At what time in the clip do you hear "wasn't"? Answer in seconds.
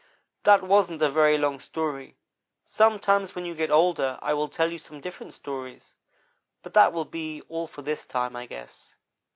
0.63-1.03